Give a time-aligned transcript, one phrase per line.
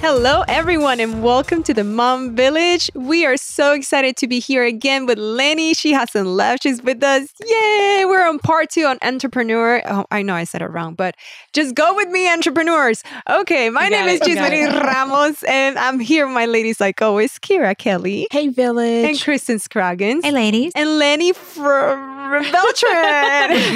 [0.00, 2.88] Hello, everyone, and welcome to the Mom Village.
[2.94, 5.74] We are so excited to be here again with Lenny.
[5.74, 7.28] She hasn't left, she's with us.
[7.44, 8.04] Yay!
[8.06, 9.82] We're on part two on entrepreneur.
[9.84, 11.16] Oh, I know I said it wrong, but
[11.52, 13.02] just go with me, entrepreneurs.
[13.28, 17.76] Okay, my name is Gismarie Ramos, and I'm here with my ladies, like always, Kira
[17.76, 18.28] Kelly.
[18.30, 19.04] Hey, Village.
[19.04, 20.24] And Kristen Scroggins.
[20.24, 20.72] Hey, ladies.
[20.76, 21.98] And Lenny from
[22.30, 22.52] Beltran.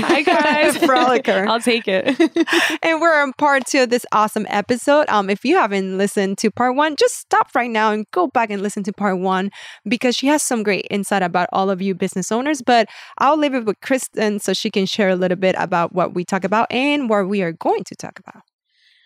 [0.04, 1.48] Hi guys, Frolicker.
[1.48, 2.06] I'll take it.
[2.82, 5.08] and we're on part two of this awesome episode.
[5.08, 8.50] Um, if you haven't listened to part one, just stop right now and go back
[8.50, 9.50] and listen to part one
[9.88, 12.62] because she has some great insight about all of you business owners.
[12.62, 12.88] But
[13.18, 16.24] I'll leave it with Kristen so she can share a little bit about what we
[16.24, 18.42] talk about and what we are going to talk about.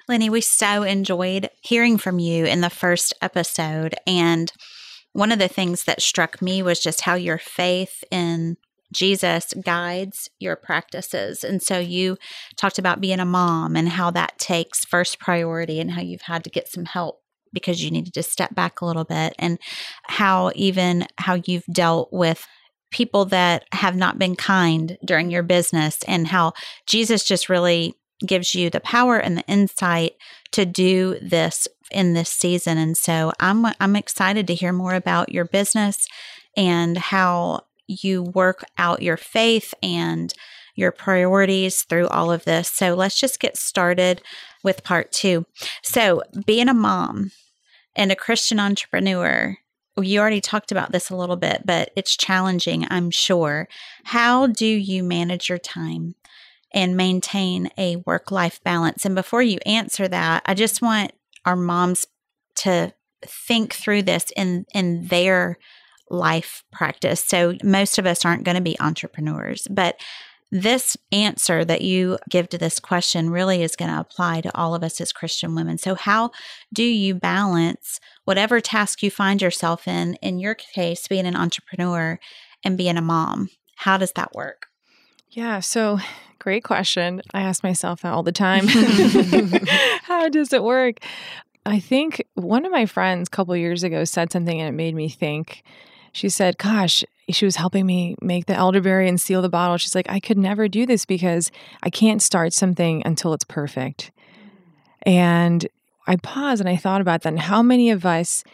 [0.09, 3.97] Lenny, we so enjoyed hearing from you in the first episode.
[4.07, 4.53] And
[5.13, 8.57] one of the things that struck me was just how your faith in
[8.93, 11.45] Jesus guides your practices.
[11.45, 12.17] And so you
[12.57, 16.45] talked about being a mom and how that takes first priority and how you've had
[16.45, 17.21] to get some help
[17.53, 19.59] because you needed to step back a little bit and
[20.05, 22.47] how even how you've dealt with
[22.91, 26.53] people that have not been kind during your business and how
[26.87, 30.13] Jesus just really gives you the power and the insight
[30.53, 35.33] to do this in this season and so I'm I'm excited to hear more about
[35.33, 36.07] your business
[36.57, 40.33] and how you work out your faith and
[40.75, 42.69] your priorities through all of this.
[42.69, 44.23] So let's just get started
[44.63, 45.47] with part two.
[45.83, 47.33] So, being a mom
[47.95, 49.57] and a Christian entrepreneur,
[49.99, 53.69] you already talked about this a little bit, but it's challenging, I'm sure.
[54.05, 56.15] How do you manage your time
[56.75, 59.07] and maintain a work life balance?
[59.07, 61.13] And before you answer that, I just want
[61.47, 62.07] our moms
[62.57, 62.93] to
[63.25, 65.59] think through this in in their
[66.11, 67.25] life practice.
[67.25, 69.97] So most of us aren't going to be entrepreneurs, but
[70.53, 74.75] this answer that you give to this question really is going to apply to all
[74.75, 75.77] of us as Christian women.
[75.77, 76.31] So, how
[76.73, 82.21] do you balance whatever task you find yourself in, in your case, being an entrepreneur
[82.65, 83.51] and being a mom?
[83.75, 84.67] How does that work?
[85.31, 85.99] Yeah, so
[86.39, 87.23] great question.
[87.35, 88.67] I ask myself that all the time.
[90.03, 91.01] how does it work?
[91.67, 94.95] I think one of my friends a couple years ago said something and it made
[94.95, 95.65] me think
[96.17, 99.77] she said, Gosh, she was helping me make the elderberry and seal the bottle.
[99.77, 101.51] She's like, I could never do this because
[101.83, 104.11] I can't start something until it's perfect.
[105.03, 105.67] And
[106.07, 107.29] I paused and I thought about that.
[107.29, 108.45] And how many of us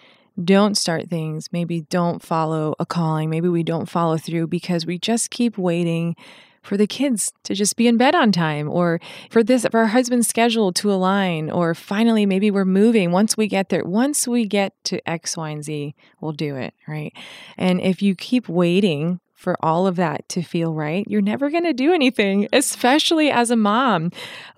[0.42, 4.98] don't start things, maybe don't follow a calling, maybe we don't follow through because we
[4.98, 6.16] just keep waiting
[6.62, 9.00] for the kids to just be in bed on time or
[9.30, 13.12] for this for our husband's schedule to align or finally maybe we're moving.
[13.12, 16.74] Once we get there once we get to x y and z we'll do it
[16.86, 17.12] right?
[17.58, 21.64] And if you keep waiting for all of that to feel right, you're never going
[21.64, 24.12] to do anything, especially as a mom.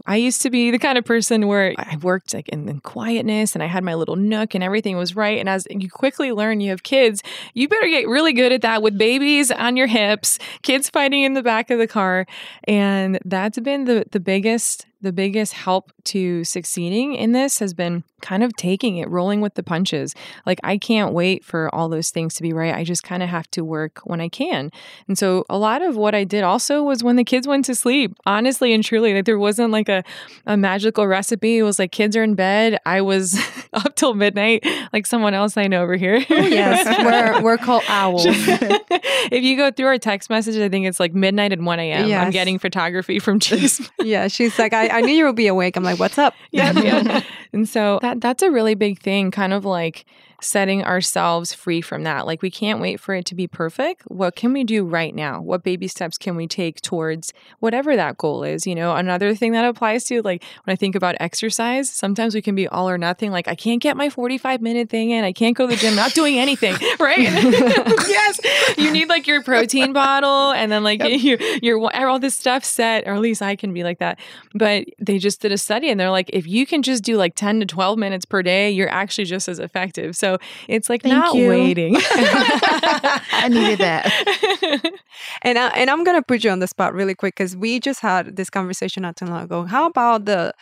[0.06, 3.54] I used to be the kind of person where I worked like in, in quietness
[3.54, 5.38] and I had my little nook and everything was right.
[5.38, 7.22] And as you quickly learn you have kids,
[7.54, 11.32] you better get really good at that with babies on your hips, kids fighting in
[11.32, 12.26] the back of the car.
[12.64, 18.02] And that's been the, the biggest the biggest help to succeeding in this has been
[18.20, 20.14] kind of taking it, rolling with the punches.
[20.46, 22.74] Like, I can't wait for all those things to be right.
[22.74, 24.72] I just kind of have to work when I can.
[25.06, 27.74] And so, a lot of what I did also was when the kids went to
[27.74, 30.02] sleep, honestly and truly, like, there wasn't like a,
[30.46, 31.58] a magical recipe.
[31.58, 32.78] It was like, kids are in bed.
[32.86, 33.38] I was
[33.74, 36.24] up till midnight, like someone else I know over here.
[36.30, 38.24] Oh, yes, we're, we're called owls.
[38.26, 42.08] if you go through our text messages, I think it's like midnight and 1 a.m.
[42.08, 42.24] Yes.
[42.24, 43.86] I'm getting photography from Chase.
[44.00, 45.76] yeah, she's like, I, I knew you would be awake.
[45.76, 46.34] I'm like, what's up?
[46.50, 47.20] yeah, yeah.
[47.52, 50.04] And so that that's a really big thing, kind of like
[50.44, 52.26] setting ourselves free from that.
[52.26, 54.02] Like we can't wait for it to be perfect.
[54.06, 55.40] What can we do right now?
[55.40, 58.66] What baby steps can we take towards whatever that goal is?
[58.66, 62.42] You know, another thing that applies to like when I think about exercise, sometimes we
[62.42, 63.30] can be all or nothing.
[63.30, 65.24] Like I can't get my 45 minute thing in.
[65.24, 67.18] I can't go to the gym, not doing anything, right?
[67.18, 68.40] yes.
[68.76, 71.20] You need like your protein bottle and then like yep.
[71.62, 74.18] your, your all this stuff set, or at least I can be like that.
[74.54, 77.34] But they just did a study and they're like, if you can just do like
[77.34, 80.16] 10 to 12 minutes per day, you're actually just as effective.
[80.16, 81.48] So So it's like Thank not you.
[81.48, 81.96] waiting.
[82.00, 84.90] I needed that.
[85.42, 88.00] And I, and I'm gonna put you on the spot really quick because we just
[88.00, 89.64] had this conversation not too long ago.
[89.64, 90.52] How about the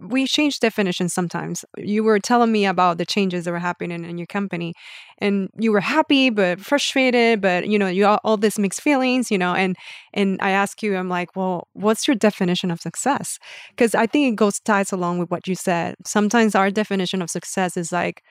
[0.00, 1.64] we change definitions sometimes.
[1.76, 4.74] You were telling me about the changes that were happening in your company,
[5.18, 9.30] and you were happy but frustrated, but you know you all, all this mixed feelings,
[9.30, 9.54] you know.
[9.54, 9.76] And
[10.14, 13.38] and I ask you, I'm like, well, what's your definition of success?
[13.70, 15.96] Because I think it goes ties along with what you said.
[16.06, 18.22] Sometimes our definition of success is like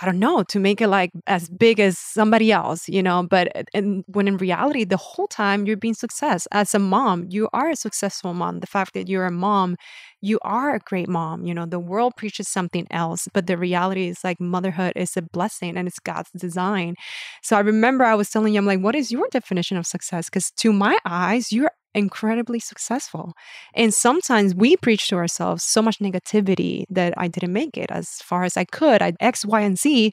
[0.00, 3.22] I don't know, to make it like as big as somebody else, you know.
[3.28, 7.26] But eh, and when in reality, the whole time you're being success as a mom,
[7.30, 8.58] you are a successful mom.
[8.60, 9.76] The fact that you're a mom,
[10.24, 11.44] you are a great mom.
[11.44, 15.22] You know, the world preaches something else, but the reality is like motherhood is a
[15.22, 16.94] blessing and it's God's design.
[17.42, 20.30] So I remember I was telling you, I'm like, what is your definition of success?
[20.30, 23.34] Because to my eyes, you're incredibly successful.
[23.74, 28.08] And sometimes we preach to ourselves so much negativity that I didn't make it as
[28.24, 29.02] far as I could.
[29.02, 30.10] I X, Y, and Z,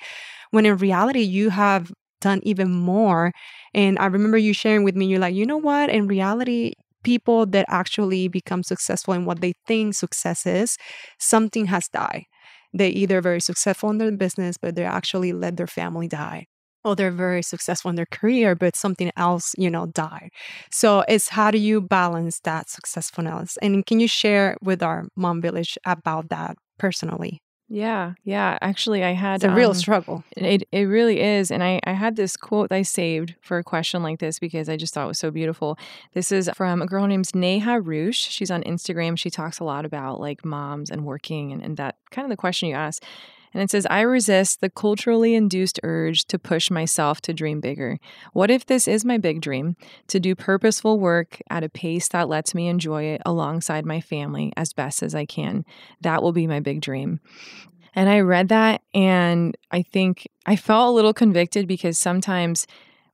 [0.52, 3.32] when in reality you have done even more.
[3.74, 5.90] And I remember you sharing with me, you're like, you know what?
[5.90, 10.78] In reality, people that actually become successful in what they think success is,
[11.20, 12.26] something has died.
[12.74, 16.46] They either very successful in their business, but they actually let their family die.
[16.84, 20.30] Or they're very successful in their career but something else you know died.
[20.72, 23.58] So it's how do you balance that successfulness?
[23.62, 27.40] And can you share with our mom village about that personally
[27.74, 28.58] yeah, yeah.
[28.62, 31.94] Actually, I had it's a real um, struggle It it really is, and I I
[31.94, 35.08] had this quote I saved for a question like this because I just thought it
[35.08, 35.78] was so beautiful.
[36.14, 38.30] This is from a girl named Neha Ruch.
[38.30, 39.18] She's on Instagram.
[39.18, 42.36] She talks a lot about like moms and working and, and that kind of the
[42.36, 43.06] question you asked.
[43.54, 48.00] And it says, I resist the culturally induced urge to push myself to dream bigger.
[48.34, 49.76] What if this is my big dream?
[50.08, 54.54] To do purposeful work at a pace that lets me enjoy it alongside my family
[54.56, 55.66] as best as I can.
[56.02, 57.20] That will be my big dream.
[57.94, 62.68] And I read that and I think I felt a little convicted because sometimes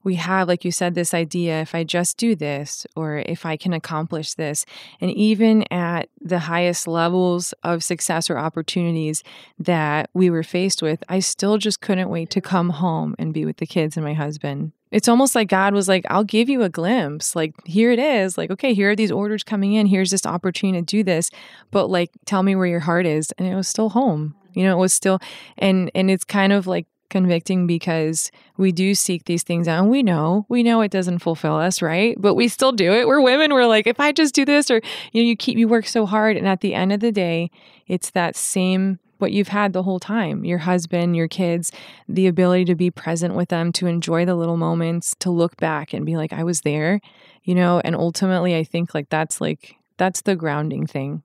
[0.08, 3.58] we have, like you said, this idea if I just do this or if I
[3.58, 4.66] can accomplish this.
[5.02, 9.22] And even at the highest levels of success or opportunities
[9.60, 13.44] that we were faced with, I still just couldn't wait to come home and be
[13.44, 14.72] with the kids and my husband.
[14.92, 17.36] It's almost like God was like, I'll give you a glimpse.
[17.36, 18.38] Like, here it is.
[18.38, 19.88] Like, okay, here are these orders coming in.
[19.88, 21.30] Here's this opportunity to do this.
[21.70, 23.34] But like, tell me where your heart is.
[23.38, 24.36] And it was still home.
[24.54, 25.20] You know, it was still,
[25.58, 29.92] and and it's kind of like convicting because we do seek these things out and
[29.92, 32.16] we know we know it doesn't fulfill us right?
[32.20, 33.08] But we still do it.
[33.08, 33.54] We're women.
[33.54, 34.82] We're like if i just do this or
[35.12, 37.50] you know you keep you work so hard and at the end of the day
[37.88, 41.72] it's that same what you've had the whole time your husband your kids
[42.08, 45.94] the ability to be present with them to enjoy the little moments to look back
[45.94, 47.00] and be like i was there
[47.44, 47.80] you know?
[47.86, 51.24] And ultimately i think like that's like that's the grounding thing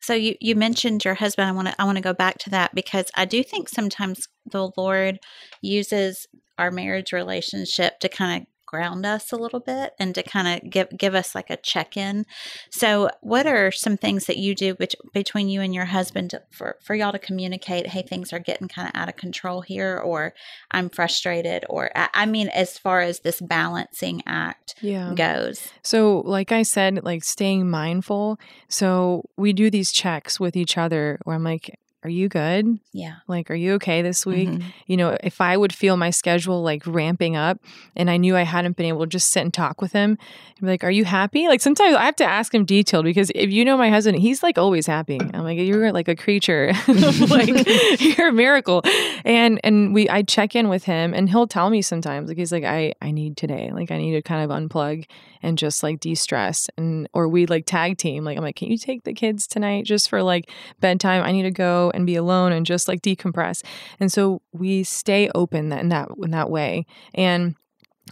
[0.00, 1.48] So you you mentioned your husband.
[1.48, 4.28] I want to I want to go back to that because I do think sometimes
[4.50, 5.18] the Lord
[5.62, 6.26] uses
[6.58, 10.70] our marriage relationship to kind of ground us a little bit and to kind of
[10.70, 12.26] give give us like a check in.
[12.70, 16.42] So, what are some things that you do bet- between you and your husband to,
[16.50, 17.88] for for y'all to communicate?
[17.88, 20.34] Hey, things are getting kind of out of control here, or
[20.70, 25.68] I'm frustrated, or I, I mean, as far as this balancing act yeah goes.
[25.82, 28.38] So, like I said, like staying mindful.
[28.68, 32.78] So, we do these checks with each other where I'm like, Are you good?
[32.92, 33.14] Yeah.
[33.26, 34.48] Like, are you okay this week?
[34.50, 34.62] Mhm.
[34.86, 37.58] You know, if I would feel my schedule like ramping up
[37.96, 40.18] and I knew I hadn't been able to just sit and talk with him,
[40.60, 41.48] be like, Are you happy?
[41.48, 44.42] Like, sometimes I have to ask him detailed because if you know my husband, he's
[44.42, 45.18] like always happy.
[45.20, 47.48] I'm like, You're like a creature, like,
[48.00, 48.82] you're a miracle.
[49.24, 52.52] And, and we, I check in with him and he'll tell me sometimes, like, he's
[52.52, 55.06] like, I, I need today, like, I need to kind of unplug
[55.42, 56.68] and just like de stress.
[56.78, 59.84] And, or we like tag team, like, I'm like, Can you take the kids tonight
[59.84, 61.22] just for like bedtime?
[61.22, 63.62] I need to go and be alone and just like decompress.
[64.00, 66.86] And so we stay open in that in that way.
[67.14, 67.56] And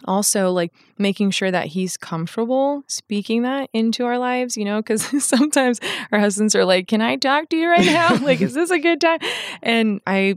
[0.06, 5.02] also like making sure that he's comfortable speaking that into our lives you know because
[5.24, 8.70] sometimes our husbands are like can i talk to you right now like is this
[8.70, 9.18] a good time
[9.62, 10.36] and i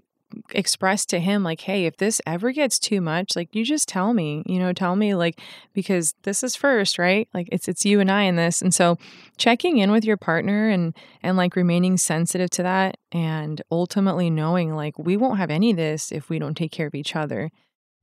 [0.51, 4.13] express to him like hey if this ever gets too much like you just tell
[4.13, 5.39] me you know tell me like
[5.73, 8.97] because this is first right like it's it's you and i in this and so
[9.37, 14.75] checking in with your partner and and like remaining sensitive to that and ultimately knowing
[14.75, 17.51] like we won't have any of this if we don't take care of each other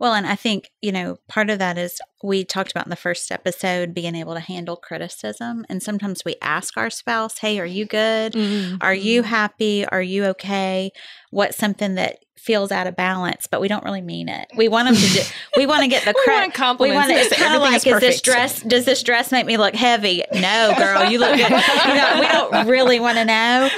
[0.03, 2.97] Well, and I think, you know, part of that is we talked about in the
[2.97, 5.65] first episode being able to handle criticism.
[5.69, 8.33] And sometimes we ask our spouse, hey, are you good?
[8.33, 8.79] Mm-hmm.
[8.81, 9.31] Are you mm-hmm.
[9.31, 9.87] happy?
[9.87, 10.91] Are you okay?
[11.31, 14.49] What's something that feels out of balance, but we don't really mean it.
[14.57, 15.21] We want them to do,
[15.57, 17.09] we want to get the We want compliments.
[17.09, 18.25] want it's kind of Everything like, is is this perfect.
[18.25, 20.25] dress, does this dress make me look heavy?
[20.35, 21.51] No, girl, you look good.
[21.51, 23.71] You know, we don't really want to know.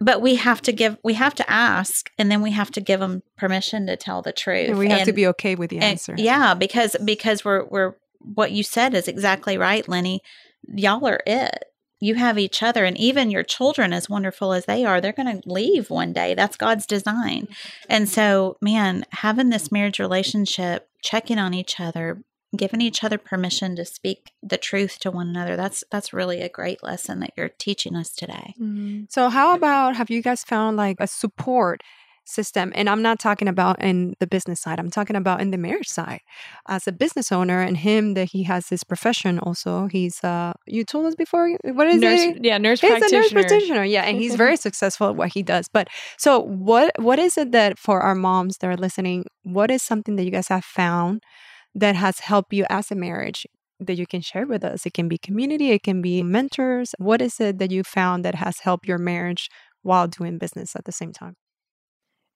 [0.00, 3.00] but we have to give we have to ask and then we have to give
[3.00, 5.84] them permission to tell the truth And we have to be okay with the and-
[5.84, 6.14] answer.
[6.16, 10.20] yeah because because we're we're what you said is exactly right lenny
[10.72, 11.64] y'all are it
[12.00, 15.40] you have each other and even your children as wonderful as they are they're going
[15.40, 16.34] to leave one day.
[16.34, 17.48] That's god's design.
[17.88, 18.12] And mm-hmm.
[18.12, 22.22] so man having this marriage relationship checking on each other
[22.56, 26.48] giving each other permission to speak the truth to one another that's that's really a
[26.48, 28.54] great lesson that you're teaching us today.
[28.58, 29.04] Mm-hmm.
[29.10, 31.82] So, how about have you guys found like a support
[32.28, 32.72] system?
[32.74, 35.88] And I'm not talking about in the business side, I'm talking about in the marriage
[35.88, 36.20] side.
[36.68, 40.84] As a business owner and him that he has this profession also, he's, uh, you
[40.84, 42.44] told us before, what is nurse, it?
[42.44, 43.18] yeah, nurse He's practitioner.
[43.18, 45.68] a nurse practitioner, yeah, and he's very successful at what he does.
[45.72, 49.82] But so, what what is it that for our moms that are listening, what is
[49.82, 51.22] something that you guys have found
[51.74, 53.46] that has helped you as a marriage
[53.80, 54.86] that you can share with us?
[54.86, 56.94] It can be community, it can be mentors.
[56.98, 59.48] What is it that you found that has helped your marriage
[59.82, 61.36] while doing business at the same time?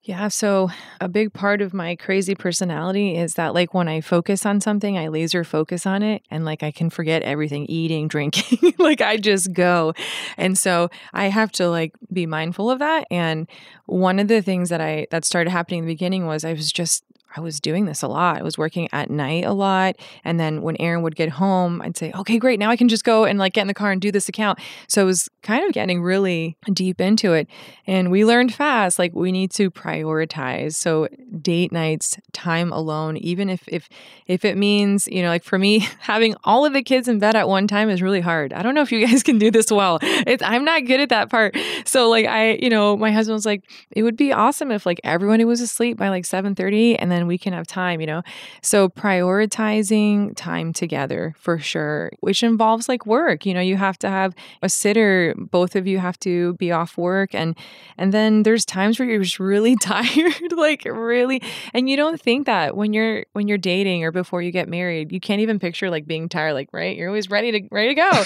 [0.05, 0.27] Yeah.
[0.27, 0.69] So,
[0.99, 4.97] a big part of my crazy personality is that, like, when I focus on something,
[4.97, 8.73] I laser focus on it and, like, I can forget everything eating, drinking.
[8.79, 9.93] like, I just go.
[10.35, 13.07] And so, I have to, like, be mindful of that.
[13.09, 13.47] And
[13.85, 16.69] one of the things that I, that started happening in the beginning was I was
[16.69, 17.05] just,
[17.35, 18.37] I was doing this a lot.
[18.37, 19.95] I was working at night a lot.
[20.23, 22.59] And then when Aaron would get home, I'd say, okay, great.
[22.59, 24.59] Now I can just go and like get in the car and do this account.
[24.87, 27.47] So it was kind of getting really deep into it.
[27.85, 30.75] And we learned fast, like we need to prioritize.
[30.75, 31.07] So
[31.41, 33.89] date nights, time alone, even if, if,
[34.27, 37.35] if it means, you know, like for me, having all of the kids in bed
[37.35, 38.53] at one time is really hard.
[38.53, 39.99] I don't know if you guys can do this well.
[40.01, 41.57] It's, I'm not good at that part.
[41.85, 45.01] So like I, you know, my husband was like, it would be awesome if like
[45.03, 48.21] everyone was asleep by like 7:30 and then we can have time, you know.
[48.61, 53.45] So prioritizing time together for sure, which involves like work.
[53.45, 56.97] You know, you have to have a sitter, both of you have to be off
[56.97, 57.55] work and
[57.97, 61.41] and then there's times where you're just really tired, like really
[61.73, 65.11] and you don't think that when you're when you're dating or before you get married,
[65.11, 66.95] you can't even picture like being tired like, right?
[66.97, 68.23] You're always ready to ready to go.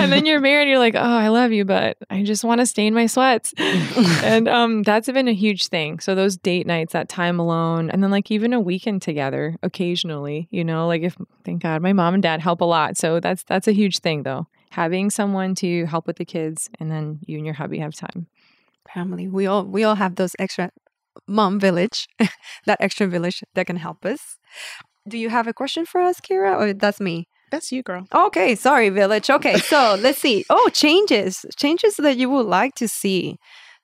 [0.00, 2.66] and then you're married, you're like, "Oh, I love you, but I just want to
[2.66, 6.00] stain my sweats." and um, that's been a huge thing.
[6.00, 10.48] So those date nights, that time alone, and then like even a weekend together, occasionally,
[10.50, 12.96] you know, like if thank God my mom and dad help a lot.
[12.96, 14.46] So that's that's a huge thing though.
[14.70, 18.26] Having someone to help with the kids, and then you and your hubby have time.
[18.94, 19.28] Family.
[19.28, 20.70] We all we all have those extra
[21.26, 22.06] mom village,
[22.66, 24.38] that extra village that can help us.
[25.08, 27.26] Do you have a question for us, Kira, or that's me?
[27.50, 28.06] That's you, girl.
[28.14, 29.28] Okay, sorry, village.
[29.28, 30.44] Okay, so let's see.
[30.50, 33.36] Oh, changes, changes that you would like to see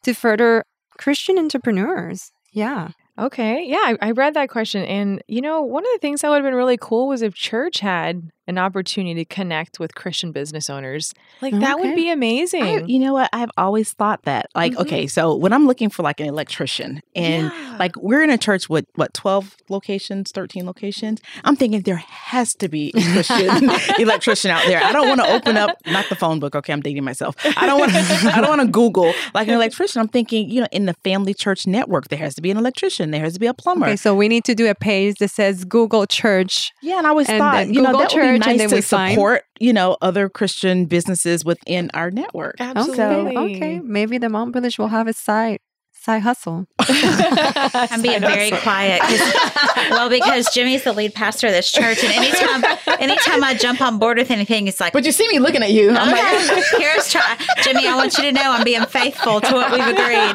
[0.05, 0.63] to further
[0.99, 2.31] Christian entrepreneurs.
[2.53, 2.91] Yeah.
[3.19, 3.65] Okay.
[3.67, 4.85] Yeah, I, I read that question.
[4.85, 7.35] And, you know, one of the things that would have been really cool was if
[7.35, 11.13] church had an opportunity to connect with Christian business owners.
[11.43, 12.63] Like, that would be amazing.
[12.63, 13.29] I, you know what?
[13.33, 14.47] I've always thought that.
[14.55, 14.81] Like, Mhm.
[14.83, 17.77] okay, so when I'm looking for like an electrician, and Yeah.
[17.79, 22.55] like we're in a church with what 12 locations, 13 locations, I'm thinking there has
[22.57, 24.83] to be a Christian electrician out there.
[24.83, 26.55] I don't want to open up not the phone book.
[26.55, 27.35] Okay, I'm dating myself.
[27.57, 27.93] I don't want.
[28.37, 30.01] I don't want to Google like an electrician.
[30.01, 33.11] I'm thinking, you know, in the family church network, there has to be an electrician.
[33.11, 33.87] There has to be a plumber.
[33.87, 36.73] Okay, so we need to do a page that says Google Church.
[36.83, 38.59] Yeah, and I always And thought, you know, Google that would Church, be and nice
[38.59, 42.57] then to we find- support, you know, other Christian businesses within our network.
[42.61, 43.37] Absolutely.
[43.37, 43.81] Okay, okay.
[43.81, 45.59] Maybe the Mom Village will have a side
[46.07, 46.67] side hustle.
[46.79, 49.01] I'm being very quiet.
[49.91, 52.63] well, because Jimmy's the lead pastor of this church, and anytime,
[53.01, 55.73] anytime I jump on board with anything, it's like, But you see me looking at
[55.73, 55.91] you.
[55.91, 57.37] I'm like, here's try.
[57.63, 57.89] Jimmy.
[57.89, 60.35] I want you to know I'm being faithful to what we've agreed.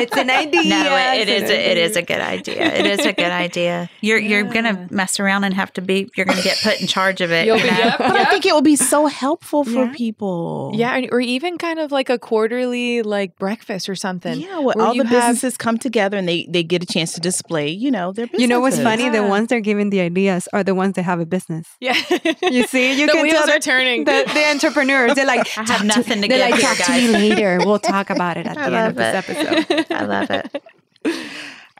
[0.00, 0.62] it's an idea.
[0.64, 1.50] No, it, it It's is.
[1.50, 2.74] an A, it is a good idea.
[2.74, 3.90] It is a good idea.
[4.00, 6.08] You're you're gonna mess around and have to be.
[6.16, 7.44] You're gonna get put in charge of it.
[7.46, 7.98] You'll you be- yep.
[7.98, 9.92] but I think it will be so helpful for Yeah.
[9.94, 10.72] people.
[10.74, 14.40] Yeah, or even kind of like a quarterly like breakfast or something.
[14.40, 16.86] Yeah, where, where all you the have- businesses come together and they, they get a
[16.86, 18.42] chance to display, you know, their businesses.
[18.42, 19.08] You know what's funny?
[19.08, 21.68] The ones that are giving the ideas are the ones that have a business.
[21.80, 21.94] Yeah.
[22.42, 24.04] You see, you the can wheels tell are that turning.
[24.04, 25.14] the, the entrepreneurs.
[25.14, 27.58] They're like, I have nothing to they're give like, here, talk to me later.
[27.60, 29.86] We'll talk about it at I the end of love this episode.
[29.92, 30.62] I love it.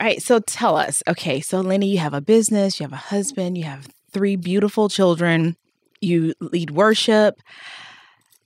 [0.01, 1.03] All right, so tell us.
[1.07, 4.89] Okay, so Lenny, you have a business, you have a husband, you have three beautiful
[4.89, 5.57] children,
[6.01, 7.41] you lead worship.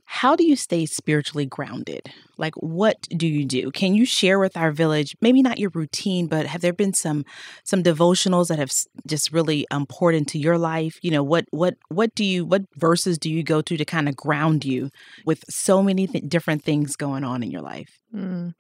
[0.04, 2.12] How do you stay spiritually grounded?
[2.38, 3.71] Like, what do you do?
[3.71, 5.16] Can you share with our village?
[5.21, 7.25] Maybe not your routine, but have there been some
[7.64, 8.71] some devotionals that have
[9.07, 10.99] just really um, poured into your life?
[11.02, 14.09] You know, what what what do you what verses do you go to to kind
[14.09, 14.90] of ground you
[15.25, 17.99] with so many th- different things going on in your life?
[18.14, 18.55] Mm.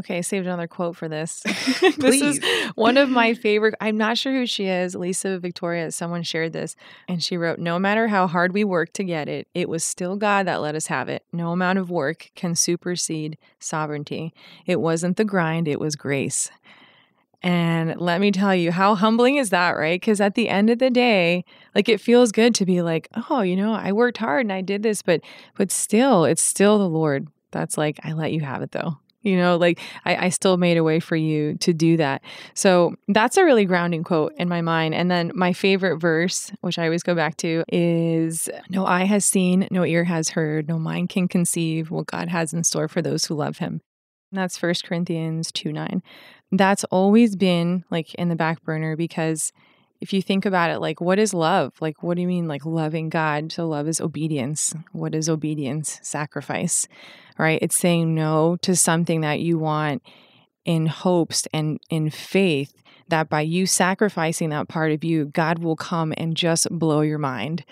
[0.00, 1.42] Okay, I saved another quote for this.
[1.98, 2.40] this is
[2.74, 3.74] one of my favorite.
[3.82, 4.94] I'm not sure who she is.
[4.94, 6.74] Lisa Victoria, someone shared this,
[7.06, 10.16] and she wrote No matter how hard we worked to get it, it was still
[10.16, 11.24] God that let us have it.
[11.34, 14.32] No amount of work can supersede sovereignty.
[14.64, 16.50] It wasn't the grind, it was grace.
[17.42, 20.00] And let me tell you, how humbling is that, right?
[20.00, 23.42] Because at the end of the day, like it feels good to be like, oh,
[23.42, 25.20] you know, I worked hard and I did this, but
[25.58, 27.28] but still, it's still the Lord.
[27.50, 28.96] That's like, I let you have it though.
[29.22, 32.22] You know, like I, I still made a way for you to do that.
[32.54, 34.94] So that's a really grounding quote in my mind.
[34.94, 39.24] And then my favorite verse, which I always go back to, is No eye has
[39.24, 43.02] seen, no ear has heard, no mind can conceive what God has in store for
[43.02, 43.80] those who love him.
[44.32, 46.02] And that's First Corinthians 2 9.
[46.52, 49.52] That's always been like in the back burner because
[50.00, 51.74] if you think about it, like, what is love?
[51.80, 53.52] Like, what do you mean, like, loving God?
[53.52, 54.74] So, love is obedience.
[54.92, 55.98] What is obedience?
[56.02, 56.88] Sacrifice,
[57.38, 57.58] right?
[57.60, 60.02] It's saying no to something that you want
[60.64, 62.74] in hopes and in faith
[63.08, 67.18] that by you sacrificing that part of you, God will come and just blow your
[67.18, 67.64] mind.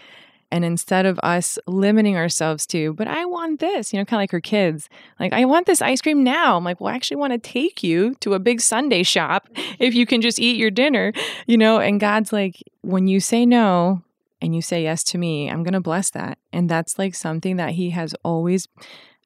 [0.50, 4.22] And instead of us limiting ourselves to, but I want this, you know, kind of
[4.22, 4.88] like her kids,
[5.20, 6.56] like, I want this ice cream now.
[6.56, 9.94] I'm like, well, I actually want to take you to a big sundae shop if
[9.94, 11.12] you can just eat your dinner,
[11.46, 11.78] you know?
[11.78, 14.02] And God's like, when you say no
[14.40, 16.38] and you say yes to me, I'm going to bless that.
[16.52, 18.68] And that's like something that He has always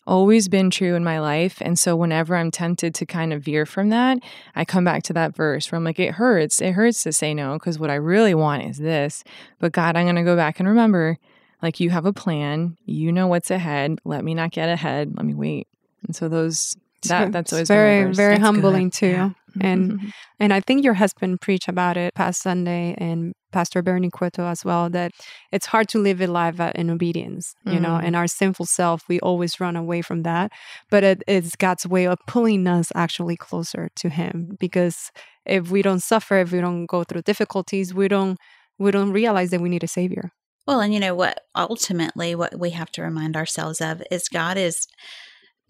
[0.06, 1.58] always been true in my life.
[1.60, 4.18] And so whenever I'm tempted to kind of veer from that,
[4.54, 6.60] I come back to that verse where I'm like, it hurts.
[6.60, 9.22] It hurts to say no because what I really want is this.
[9.58, 11.18] But God, I'm going to go back and remember
[11.62, 12.76] like you have a plan.
[12.86, 14.00] You know what's ahead.
[14.04, 15.16] Let me not get ahead.
[15.16, 15.68] Let me wait.
[16.06, 16.76] And so those
[17.08, 18.92] that that's always very very That's humbling good.
[18.92, 19.06] too.
[19.06, 19.30] Yeah.
[19.60, 20.12] And Mhm.
[20.40, 24.64] and I think your husband preached about it past Sunday and Pastor Bernie Cueto as
[24.64, 25.12] well that
[25.52, 28.04] it's hard to live a life uh, in obedience, you know, Mhm.
[28.04, 30.50] and our sinful self, we always run away from that.
[30.90, 35.10] But it is God's way of pulling us actually closer to Him because
[35.44, 38.38] if we don't suffer, if we don't go through difficulties, we don't
[38.78, 40.30] we don't realize that we need a savior.
[40.66, 44.56] Well, and you know what ultimately what we have to remind ourselves of is God
[44.56, 44.86] is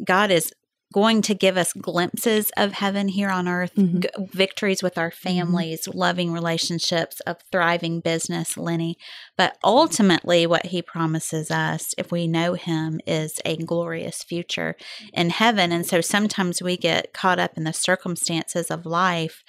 [0.05, 0.53] God is
[0.93, 4.03] going to give us glimpses of heaven here on earth, Mhm.
[4.03, 8.97] g- victories with our families, loving relationships, a thriving business, Lenny.
[9.37, 14.77] But ultimately, what he promises us, if we know him, is a glorious future
[15.13, 15.73] in heaven.
[15.73, 19.43] And so sometimes we get caught up in the circumstances of life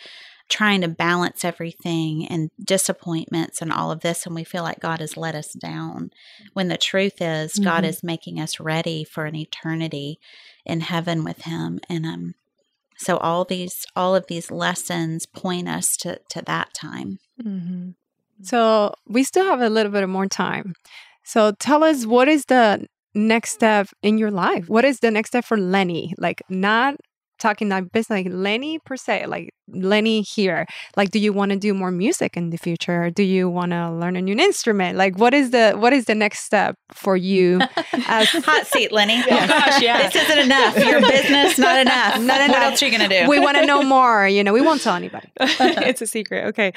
[0.58, 5.00] trying to balance everything and disappointments and all of this and we feel like God
[5.00, 6.12] has let us down
[6.56, 7.88] when the truth is God Mhm.
[7.92, 10.20] is making us ready for an eternity
[10.74, 12.24] in heaven with him and um
[12.98, 17.12] so all these all of these lessons point us to to that time
[17.44, 17.96] Mhm.
[18.42, 20.68] So we still have a little bit of more time.
[21.24, 22.86] So tell us what is the
[23.16, 24.68] next step in your life?
[24.68, 26.14] What is the next step for Lenny?
[26.18, 26.96] Like not
[27.40, 30.66] talking like business, like Lenny per se, like Lenny here.
[30.96, 33.10] Like, do you want to do more music in the future?
[33.10, 34.98] Do you want to learn a new instrument?
[34.98, 37.60] Like, what is the what is the next step for you?
[38.08, 40.10] As hot seat lenny Oh, gosh, yeah.
[40.10, 42.64] this isn't enough your business not enough Not what enough.
[42.72, 44.28] else are you gonna do we want to know more.
[44.28, 45.28] You know, we won't tell anybody.
[45.40, 46.46] it's a secret.
[46.48, 46.74] Okay.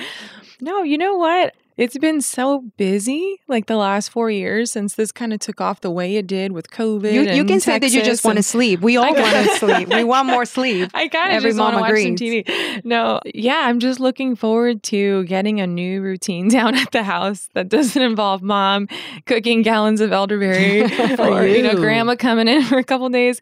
[0.60, 1.54] No, you know what?
[1.76, 5.82] It's been so busy like the last four years since this kind of took off
[5.82, 7.12] the way it did with COVID.
[7.12, 8.80] You, you can say that you just want to sleep.
[8.80, 9.88] We all want to sleep.
[9.88, 10.90] We want more sleep.
[10.94, 12.16] I kind of Every just want to watch some.
[12.16, 12.82] TV.
[12.82, 17.50] No, yeah, I'm just looking forward to getting a new routine down at the house
[17.52, 18.88] that doesn't involve mom
[19.26, 23.38] cooking gallons of elderberry For or you know grandma coming in for a couple days.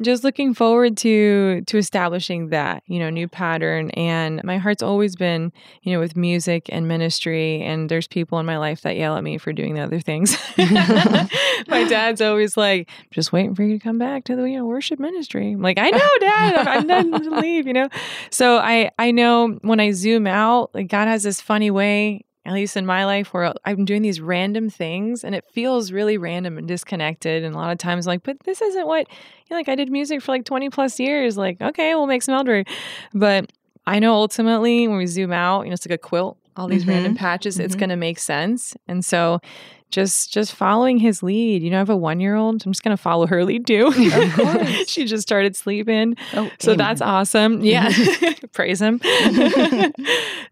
[0.00, 3.90] Just looking forward to to establishing that you know new pattern.
[3.90, 7.62] And my heart's always been you know with music and ministry.
[7.62, 10.36] And there's people in my life that yell at me for doing the other things.
[10.58, 14.66] my dad's always like, just waiting for you to come back to the you know
[14.66, 15.52] worship ministry.
[15.52, 16.54] I'm like, I know, Dad.
[16.54, 17.66] I'm, I'm done to leave.
[17.66, 17.88] You know.
[18.30, 22.24] So I I know when I zoom out, like God has this funny way.
[22.48, 26.16] At least in my life, where I'm doing these random things and it feels really
[26.16, 27.44] random and disconnected.
[27.44, 29.74] And a lot of times, I'm like, but this isn't what, you know, like I
[29.74, 31.36] did music for like 20 plus years.
[31.36, 32.64] Like, okay, we'll make some elderberry.
[33.12, 33.52] But
[33.86, 36.84] I know ultimately when we zoom out, you know, it's like a quilt, all these
[36.84, 36.88] Mhm.
[36.88, 37.78] random patches, it's Mhm.
[37.80, 38.74] going to make sense.
[38.88, 39.40] And so
[39.90, 41.62] just just following his lead.
[41.62, 42.62] You know, I have a one year old.
[42.66, 43.90] I'm just gonna follow her lead too.
[44.86, 46.14] She just started sleeping.
[46.34, 46.78] Oh, So amen.
[46.78, 47.62] that's awesome.
[47.64, 47.90] Yeah.
[48.52, 49.00] Praise him.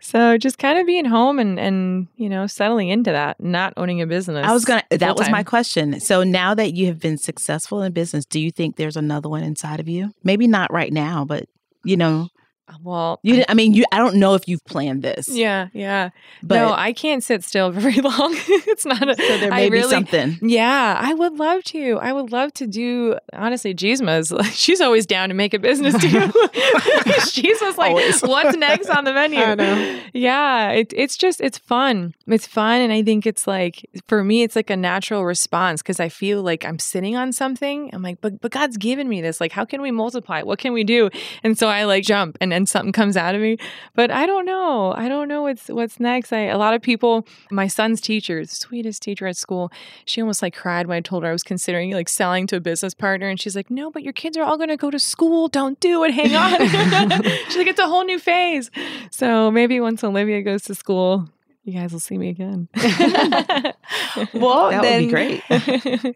[0.06, 4.00] so just kind of being home and and you know, settling into that, not owning
[4.00, 4.46] a business.
[4.46, 4.84] I was gonna.
[4.90, 5.98] That was my question.
[5.98, 9.42] So now that you have been successful in business, do you think there's another one
[9.42, 10.12] inside of you?
[10.22, 11.48] Maybe not right now, but
[11.82, 12.28] you know,
[12.82, 13.84] Well, You, I mean, you.
[13.92, 15.28] I don't know if you've planned this.
[15.28, 16.10] yeah, yeah.
[16.42, 18.34] but no, I can't sit still very long.
[18.48, 19.14] it's not a.
[19.16, 20.38] so there I may be really- something.
[20.42, 21.98] Yeah, I would love to.
[22.02, 23.18] I would love to do.
[23.32, 26.30] Honestly, Gisma's she's always down to make a business deal.
[27.32, 28.20] Gisma's like, Always.
[28.22, 29.38] what's next on the menu?
[29.40, 30.00] I know.
[30.12, 32.14] Yeah, it, it's just it's fun.
[32.26, 36.00] It's fun, and I think it's like for me, it's like a natural response because
[36.00, 37.90] I feel like I'm sitting on something.
[37.92, 39.40] I'm like, but but God's given me this.
[39.40, 40.42] Like, how can we multiply?
[40.42, 41.10] What can we do?
[41.42, 43.58] And so I like jump, and then something comes out of me.
[43.94, 44.92] But I don't know.
[44.96, 46.32] I don't know what's what's next.
[46.32, 47.26] I a lot of people.
[47.50, 49.70] My son's teacher, sweetest teacher at school,
[50.06, 52.60] she almost like cried when I told her I was considering like selling to a
[52.60, 54.98] business partner, and she's like, no, but your kids are all going to go to
[54.98, 55.48] school.
[55.48, 56.14] Don't do it.
[56.14, 57.22] Hang on.
[57.48, 58.70] she's like, it's a whole new phase.
[59.10, 61.28] So maybe once Olivia goes to school,
[61.66, 62.68] you guys will see me again.
[64.32, 65.42] Well, That would be great.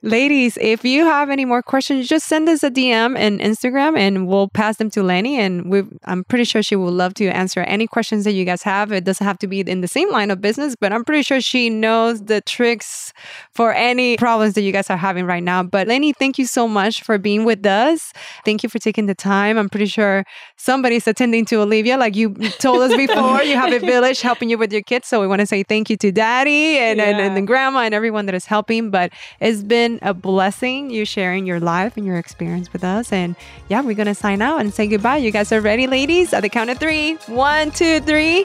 [0.03, 4.27] ladies, if you have any more questions, just send us a DM and Instagram, and
[4.27, 5.39] we'll pass them to Lenny.
[5.39, 8.63] And we, I'm pretty sure she would love to answer any questions that you guys
[8.63, 8.93] have.
[8.93, 11.41] It doesn't have to be in the same line of business, but I'm pretty sure
[11.41, 13.13] she knows the tricks
[13.53, 15.63] for any problems that you guys are having right now.
[15.63, 18.13] But Lenny, thank you so much for being with us.
[18.45, 19.59] Thank you for taking the time.
[19.59, 20.25] I'm pretty sure
[20.57, 23.43] somebody's attending to Olivia, like you told us before.
[23.43, 25.90] you have a village helping you with your kids, so we want to say thank
[25.90, 28.90] you to Daddy and, and, and the grandma and everyone that is helping.
[28.90, 33.12] But it's been a blessing you sharing your life and your experience with us.
[33.12, 33.37] And
[33.68, 35.18] yeah, we're gonna sign out and say goodbye.
[35.18, 36.33] You guys are ready, ladies?
[36.33, 38.44] At the count of three, one, two, three.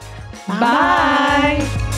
[0.60, 1.92] Bye.